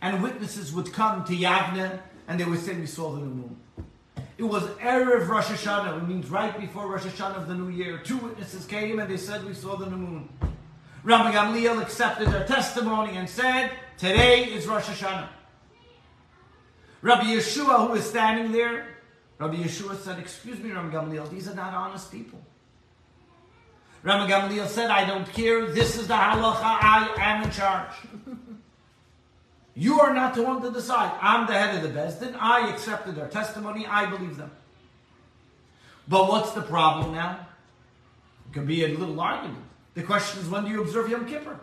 [0.00, 3.56] and witnesses would come to Yavne and they would say, "We saw the new moon."
[4.38, 7.98] It was erev Rosh Hashanah, which means right before Rosh Hashanah of the new year.
[7.98, 10.28] Two witnesses came and they said, "We saw the new moon."
[11.04, 15.28] Rama Gamliel accepted their testimony and said, "Today is Rosh Hashanah."
[17.02, 18.86] Rabbi Yeshua, who was standing there,
[19.38, 22.40] Rabbi Yeshua said, Excuse me, Ram Gamliel, these are not honest people.
[24.02, 25.66] Ram Gamliel said, I don't care.
[25.66, 26.62] This is the halacha.
[26.62, 27.92] I am in charge.
[29.74, 31.16] you are not the one to decide.
[31.20, 32.34] I'm the head of the Beis Din.
[32.34, 33.86] I accepted their testimony.
[33.86, 34.50] I believe them.
[36.08, 37.46] But what's the problem now?
[38.50, 39.64] It could be a little argument.
[39.94, 41.60] The question is, when do you observe Yom Kippur?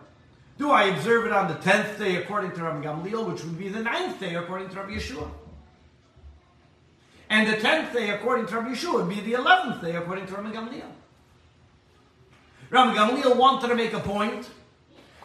[0.58, 3.69] Do I observe it on the 10th day according to Rabbi Gamliel, which would be
[3.69, 5.30] the 9th day according to Rabbi Yeshua?
[7.30, 10.36] And the 10th day according to Rabbi Yeshua would be the 11th day according to
[10.36, 10.91] Rabbi Gamliel.
[12.70, 14.50] Rabbi Gamliel wanted to make a point.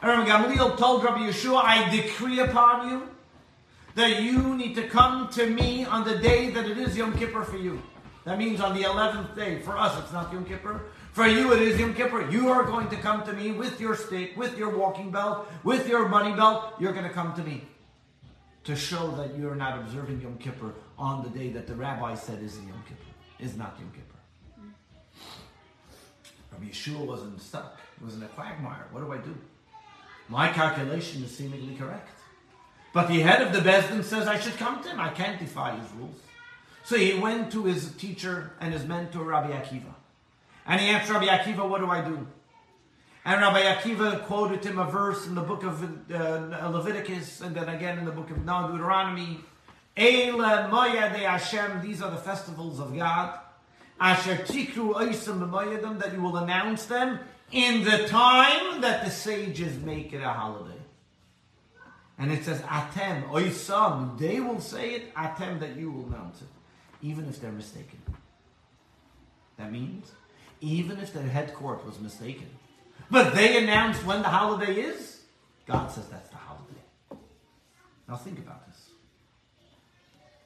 [0.02, 3.08] And Rabbi Gamliel told Rabbi Yeshua, I decree upon you
[3.94, 7.44] that you need to come to me on the day that it is Yom Kippur
[7.44, 7.82] for you.
[8.24, 9.60] That means on the 11th day.
[9.60, 10.80] For us, it's not Yom Kippur.
[11.12, 12.30] For you, it is Yom Kippur.
[12.30, 15.88] You are going to come to me with your stick, with your walking belt, with
[15.88, 16.74] your money belt.
[16.80, 17.64] You're going to come to me
[18.64, 22.42] to show that you're not observing Yom Kippur on the day that the rabbi said
[22.42, 23.02] is Yom Kippur,
[23.38, 24.03] is not Yom Kippur.
[26.54, 27.78] Rabbi Yehoshua wasn't stuck.
[27.98, 28.86] He was in a quagmire.
[28.90, 29.34] What do I do?
[30.28, 32.08] My calculation is seemingly correct.
[32.92, 35.00] But the head of the Beis Din says I should come to him.
[35.00, 36.16] I can't defy his rules.
[36.84, 39.94] So he went to his teacher and his mentor, Rabbi Akiva.
[40.66, 42.26] And he asked Rabbi Akiva, What do I do?
[43.24, 47.70] And Rabbi Akiva quoted him a verse in the book of uh, Leviticus and then
[47.70, 49.40] again in the book of no, Deuteronomy.
[49.96, 53.38] Eile Moyade Hashem, these are the festivals of God.
[54.00, 57.20] Asher Tikru Oisim B'Moyadim, that you will announce them
[57.52, 60.80] in the time that the sages make it a holiday.
[62.18, 66.48] And it says, Atem, Oisam, they will say it, Atem, that you will announce it,
[67.02, 68.00] even if they're mistaken.
[69.56, 70.10] That means,
[70.60, 72.48] even if their head court was mistaken,
[73.10, 75.22] but they announced when the holiday is,
[75.66, 76.64] God says that's the holiday.
[78.08, 78.90] Now think about this.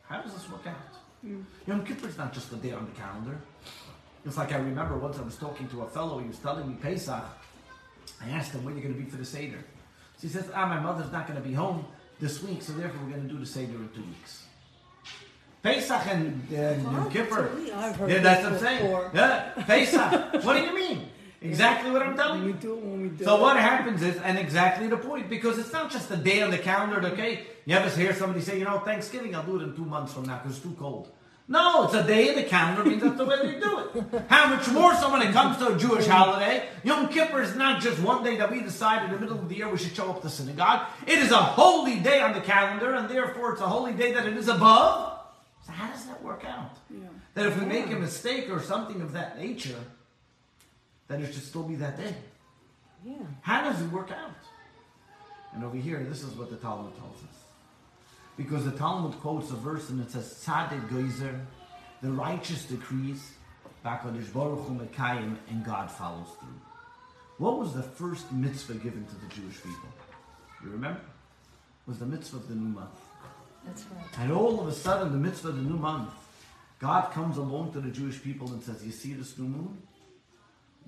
[0.09, 0.75] How does this work out?
[1.22, 3.38] Yom Kippur is not just a day on the calendar.
[4.24, 6.74] It's like I remember once I was talking to a fellow, he was telling me
[6.81, 7.24] Pesach.
[8.22, 9.64] I asked him, when are you going to be for the Seder?
[10.16, 11.85] So he says, ah, my mother's not going to be home
[12.20, 14.44] this week, so therefore we're going to do the Seder in two weeks.
[15.62, 17.50] Pesach and uh, Yom Kippur.
[17.66, 19.11] Yeah, that's what I'm saying.
[19.14, 20.44] Yeah, Pesach.
[20.44, 21.09] what do you mean?
[21.40, 22.53] Exactly what I'm telling you.
[22.53, 25.72] do it when we do So what happens is, and exactly the point, because it's
[25.72, 27.46] not just a day on the calendar, okay?
[27.64, 30.24] You ever hear somebody say, you know, Thanksgiving, I'll do it in two months from
[30.27, 31.12] now because it's too cold.
[31.51, 34.22] No, it's a day in the calendar means that's the way they do it.
[34.29, 36.68] How much more so when it comes to a Jewish holiday?
[36.85, 39.55] Yom Kippur is not just one day that we decide in the middle of the
[39.55, 40.88] year we should show up to synagogue.
[41.07, 44.27] It is a holy day on the calendar, and therefore it's a holy day that
[44.27, 45.20] it is above.
[45.64, 46.72] So how does that work out?
[46.90, 47.07] Yeah.
[47.33, 49.79] That if we make a mistake or something of that nature,
[51.09, 52.14] that it should still be that day.
[53.05, 53.14] Yeah.
[53.42, 54.31] How does it work out?
[55.55, 57.38] And over here, this is what the Talmud tells us.
[58.37, 61.40] Because the Talmud quotes a verse and it says, Tzaddik Gozer,
[62.03, 63.33] the righteous decrees,
[63.85, 66.61] Bakadosh Baruch Hu Mekayim, and God follows through.
[67.38, 69.88] What was the first mitzvah given to the Jewish people?
[70.62, 71.01] You remember?
[71.01, 72.90] It was the mitzvah of the new month.
[73.64, 74.18] That's right.
[74.18, 76.12] And all of a sudden, the mitzvah of the new month,
[76.79, 79.83] God comes along to the Jewish people and says, You see this new moon?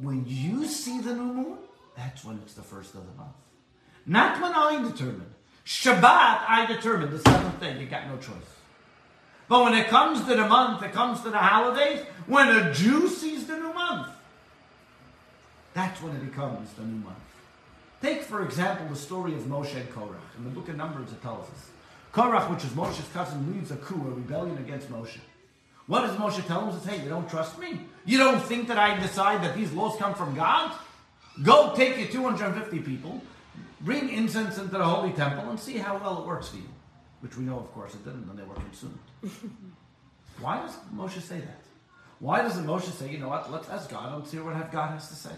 [0.00, 1.58] When you see the new moon,
[1.96, 3.36] that's when it's the first of the month.
[4.06, 5.34] Not when I determine.
[5.66, 7.10] Shabbat, I determine.
[7.10, 8.34] The seventh day, you got no choice.
[9.48, 13.08] But when it comes to the month, it comes to the holidays, when a Jew
[13.08, 14.08] sees the new month,
[15.74, 17.18] that's when it becomes the new month.
[18.00, 20.38] Take, for example, the story of Moshe and Korach.
[20.38, 21.70] In the book of Numbers, it tells us.
[22.14, 25.18] Korach, which is Moshe's cousin, leads a coup, a rebellion against Moshe.
[25.90, 26.72] What does Moshe tell him?
[26.72, 27.80] He says, hey, you don't trust me?
[28.04, 30.72] You don't think that I decide that these laws come from God?
[31.42, 33.20] Go take your 250 people,
[33.80, 36.68] bring incense into the holy temple, and see how well it works for you.
[37.22, 39.00] Which we know, of course, it didn't, and they were consumed.
[40.40, 41.60] Why does Moshe say that?
[42.20, 45.08] Why doesn't Moshe say, you know what, let's ask God and see what God has
[45.08, 45.34] to say?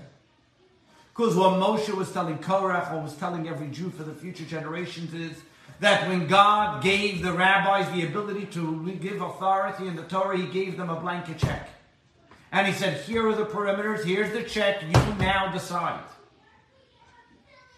[1.16, 5.14] Because what Moshe was telling Korach, what was telling every Jew for the future generations,
[5.14, 5.42] is
[5.82, 10.46] that when God gave the rabbis the ability to give authority in the Torah, He
[10.46, 11.68] gave them a blanket check.
[12.52, 16.04] And He said, Here are the perimeters, here's the check, you now decide.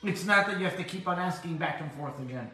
[0.03, 2.51] It's not that you have to keep on asking back and forth again.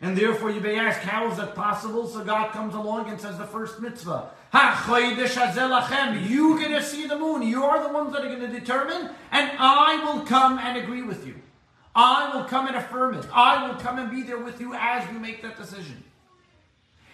[0.00, 2.06] And therefore you may ask, how is that possible?
[2.06, 4.30] So God comes along and says the first mitzvah.
[4.52, 6.28] Ha chodesh hazeh lachem.
[6.28, 7.42] You gonna see the moon.
[7.42, 11.26] You are the ones that are gonna determine, and I will come and agree with
[11.26, 11.34] you.
[11.94, 13.26] I will come and affirm it.
[13.32, 16.02] I will come and be there with you as you make that decision.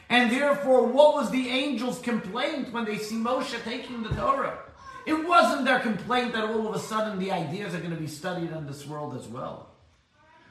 [0.08, 4.58] And therefore, what was the angels' complaint when they see Moshe taking the Torah?
[5.06, 8.06] It wasn't their complaint that all of a sudden the ideas are going to be
[8.06, 9.68] studied in this world as well.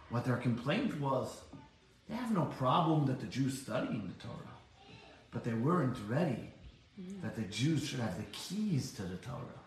[0.10, 1.42] What their complaint was,
[2.08, 4.56] they have no problem that the Jews studying the Torah,
[5.32, 6.52] but they weren't ready
[7.22, 9.59] that the Jews should have the keys to the Torah,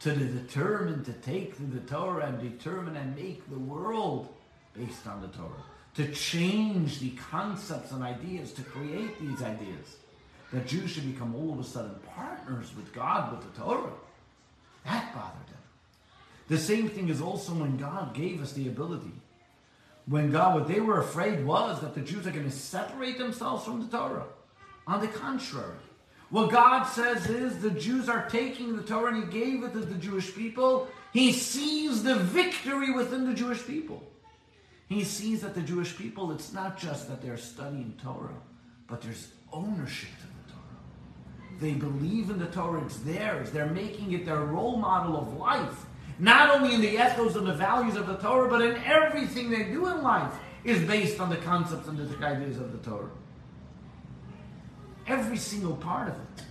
[0.00, 4.28] to the determined to take the Torah and determine and make the world
[4.74, 9.96] based on the Torah, to change the concepts and ideas, to create these ideas.
[10.52, 13.92] That Jews should become all of a sudden partners with God, with the Torah.
[14.84, 15.58] That bothered them.
[16.46, 19.12] The same thing is also when God gave us the ability.
[20.06, 23.64] When God, what they were afraid was that the Jews are going to separate themselves
[23.64, 24.24] from the Torah.
[24.86, 25.76] On the contrary,
[26.30, 29.80] what God says is the Jews are taking the Torah and He gave it to
[29.80, 30.88] the Jewish people.
[31.12, 34.02] He sees the victory within the Jewish people.
[34.88, 38.34] He sees that the Jewish people, it's not just that they're studying Torah,
[38.86, 41.60] but there's ownership to the Torah.
[41.60, 43.50] They believe in the Torah, it's theirs.
[43.50, 45.86] They're making it their role model of life.
[46.18, 49.64] Not only in the ethos and the values of the Torah, but in everything they
[49.64, 50.32] do in life
[50.64, 53.10] is based on the concepts and the ideas of the Torah.
[55.08, 56.44] Every single part of it.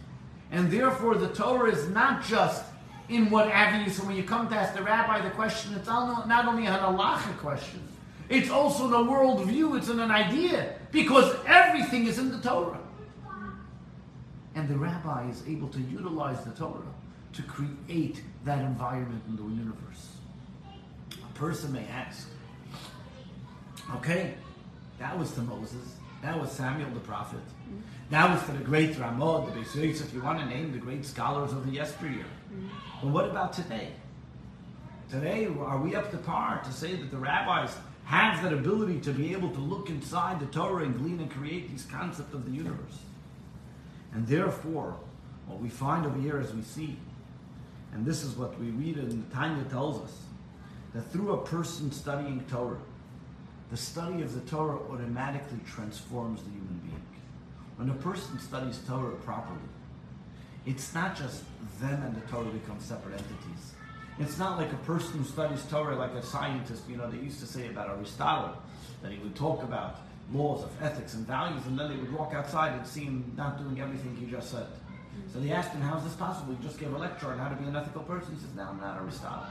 [0.52, 2.64] And therefore, the Torah is not just
[3.08, 3.90] in what avenue.
[3.90, 7.38] So when you come to ask the rabbi the question, it's not only an halacha
[7.38, 7.82] question,
[8.30, 12.80] it's also in a worldview, it's in an idea, because everything is in the Torah.
[14.56, 16.94] And the rabbi is able to utilize the Torah
[17.34, 20.18] to create that environment in the universe.
[21.14, 22.28] A person may ask,
[23.96, 24.34] okay,
[24.98, 25.97] that was to Moses,
[26.28, 27.40] that was Samuel the prophet,
[28.10, 30.78] that was to the great Ramah, the Beis Yosef, if you want to name the
[30.78, 32.26] great scholars of the yesteryear.
[32.26, 32.68] Mm-hmm.
[33.02, 33.94] But what about today?
[35.10, 39.14] Today, are we up to par to say that the rabbis have that ability to
[39.14, 42.52] be able to look inside the Torah and glean and create these concepts of the
[42.52, 43.00] universe?
[44.14, 44.98] And therefore,
[45.46, 46.98] what we find over here as we see,
[47.94, 50.18] and this is what we read in Tanya tells us,
[50.94, 52.80] that through a person studying Torah,
[53.70, 57.04] the study of the Torah automatically transforms the human being.
[57.76, 59.60] When a person studies Torah properly,
[60.66, 61.44] it's not just
[61.80, 63.74] them and the Torah become separate entities.
[64.20, 67.40] It's not like a person who studies Torah like a scientist, you know, they used
[67.42, 68.56] to say about Aristotle,
[69.04, 70.00] that he would talk about
[70.34, 73.58] laws of ethics and values, and then they would walk outside and see him not
[73.60, 74.66] doing everything he just said.
[74.66, 75.34] Mm-hmm.
[75.34, 76.54] So they asked him, How is this possible?
[76.54, 78.34] You just gave a lecture on how to be an ethical person.
[78.34, 79.46] He says, No, I'm not Aristotle.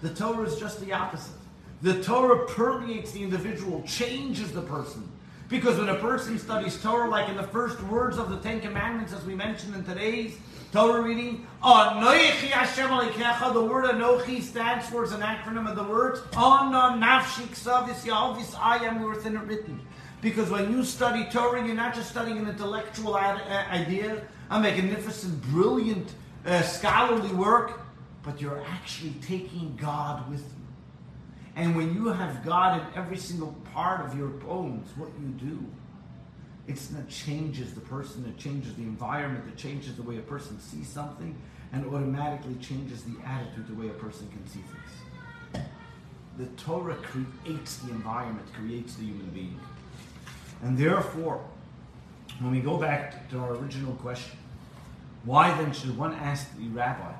[0.00, 1.36] The Torah is just the opposite.
[1.82, 5.08] The Torah permeates the individual, changes the person.
[5.48, 9.12] Because when a person studies Torah, like in the first words of the Ten Commandments,
[9.12, 10.36] as we mentioned in today's
[10.72, 15.84] Torah reading, Anoichi Hashem Aleikecha, the word Anochi stands for, is an acronym of the
[15.84, 19.80] words, Ana Nafshi Ksavis Yavis, I am within it written.
[20.22, 23.38] Because when you study Torah, you're not just studying an intellectual uh,
[23.70, 26.14] idea, a magnificent, brilliant,
[26.46, 27.82] uh, scholarly work,
[28.22, 30.63] but you're actually taking God with you.
[31.56, 35.64] And when you have God in every single part of your bones, what you do,
[36.66, 40.58] it's that changes the person, it changes the environment, it changes the way a person
[40.58, 41.36] sees something,
[41.72, 45.66] and automatically changes the attitude, the way a person can see things.
[46.38, 49.60] The Torah creates the environment, creates the human being.
[50.62, 51.44] And therefore,
[52.40, 54.38] when we go back to our original question,
[55.24, 57.12] why then should one ask the rabbi?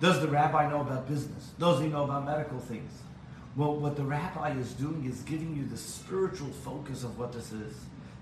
[0.00, 1.50] Does the rabbi know about business?
[1.58, 2.92] Does he know about medical things?
[3.58, 7.50] Well, what the rabbi is doing is giving you the spiritual focus of what this
[7.50, 7.74] is.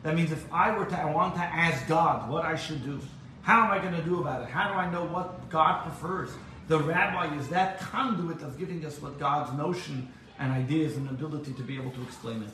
[0.03, 2.99] That means if I were to, I want to ask God what I should do.
[3.43, 4.49] How am I going to do about it?
[4.49, 6.31] How do I know what God prefers?
[6.69, 10.09] The rabbi is that conduit of giving us what God's notion
[10.39, 12.49] and ideas and ability to be able to explain it.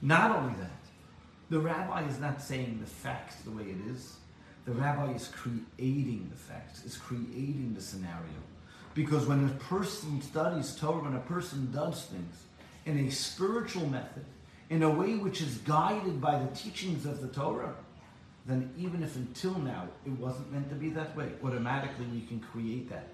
[0.00, 0.70] Not only that,
[1.50, 4.16] the rabbi is not saying the facts the way it is.
[4.64, 8.40] The rabbi is creating the facts, is creating the scenario.
[8.96, 12.44] Because when a person studies Torah, when a person does things
[12.86, 14.24] in a spiritual method,
[14.70, 17.74] in a way which is guided by the teachings of the Torah,
[18.46, 22.40] then even if until now it wasn't meant to be that way, automatically we can
[22.40, 23.10] create that.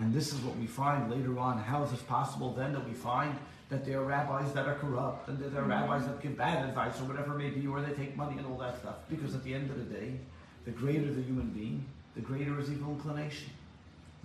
[0.00, 1.56] And this is what we find later on.
[1.58, 3.34] How is it possible then that we find
[3.70, 6.68] that there are rabbis that are corrupt and that there are rabbis that give bad
[6.68, 8.96] advice or whatever it may be, or they take money and all that stuff?
[9.08, 10.20] Because at the end of the day,
[10.66, 13.48] the greater the human being, the greater his evil inclination.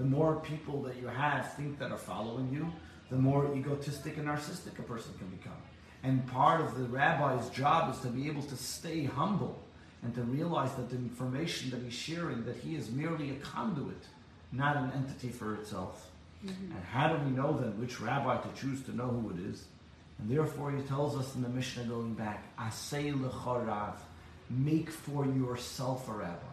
[0.02, 2.74] The more people that you have think that are following you,
[3.12, 5.62] the more egotistic and narcissistic a person can become.
[6.02, 9.62] And part of the rabbi's job is to be able to stay humble
[10.02, 14.04] and to realize that the information that he's sharing, that he is merely a conduit,
[14.52, 16.10] not an entity for itself.
[16.44, 16.72] Mm-hmm.
[16.76, 19.66] And how do we know then which rabbi to choose to know who it is?
[20.18, 23.98] And therefore he tells us in the Mishnah going back, Asay lechorav,
[24.50, 26.51] make for yourself a rabbi.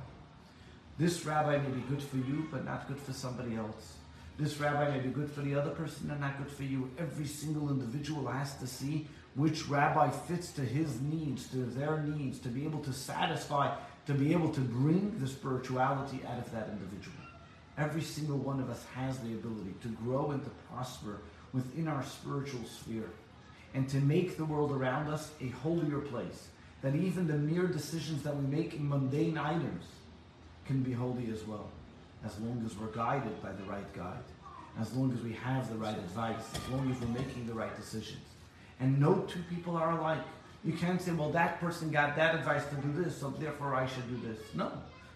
[0.99, 3.95] This rabbi may be good for you, but not good for somebody else.
[4.37, 6.91] This rabbi may be good for the other person and not good for you.
[6.99, 12.41] Every single individual has to see which rabbi fits to his needs, to their needs,
[12.41, 13.77] to be able to satisfy,
[14.07, 17.17] to be able to bring the spirituality out of that individual.
[17.77, 21.21] Every single one of us has the ability to grow and to prosper
[21.53, 23.11] within our spiritual sphere
[23.75, 26.49] and to make the world around us a holier place.
[26.83, 29.85] That even the mere decisions that we make in mundane items
[30.69, 31.69] can be holy as well,
[32.25, 34.29] as long as we're guided by the right guide,
[34.79, 37.75] as long as we have the right advice, as long as we're making the right
[37.75, 38.23] decisions.
[38.79, 40.23] And no two people are alike.
[40.63, 43.87] You can't say, well, that person got that advice to do this, so therefore I
[43.87, 44.39] should do this.
[44.55, 44.71] No,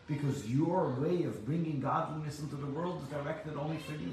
[0.09, 4.13] because your way of bringing godliness into the world is directed only for you.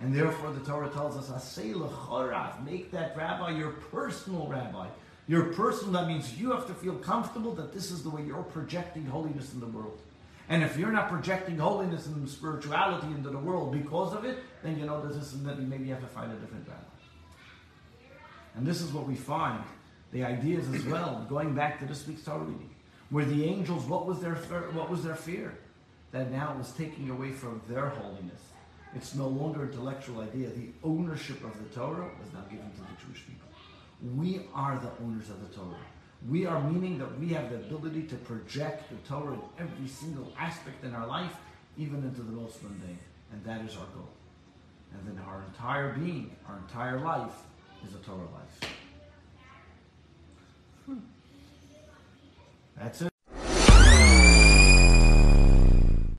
[0.00, 4.86] And therefore the Torah tells us, "Asay lechorav," make that rabbi your personal rabbi.
[5.26, 8.42] Your personal, that means you have to feel comfortable that this is the way you're
[8.42, 10.00] projecting holiness in the world.
[10.50, 14.76] And if you're not projecting holiness and spirituality into the world because of it, then
[14.78, 16.80] you know that this is that you maybe have to find a different rabbi.
[18.56, 19.62] And this is what we find.
[20.10, 22.68] The ideas as well, going back to this week's Torah reading,
[23.10, 25.56] where the angels, what was their what was their fear?
[26.10, 28.42] That now it was taking away from their holiness.
[28.96, 30.48] It's no longer intellectual idea.
[30.48, 33.46] The ownership of the Torah was now given to the Jewish people.
[34.16, 35.86] We are the owners of the Torah.
[36.28, 40.32] We are meaning that we have the ability to project the Torah in every single
[40.38, 41.32] aspect in our life,
[41.78, 42.98] even into the most mundane.
[43.32, 44.08] And that is our goal.
[44.92, 47.32] And then our entire being, our entire life,
[47.86, 48.72] is a Torah life.
[50.86, 50.98] Hmm.
[52.76, 53.09] That's it.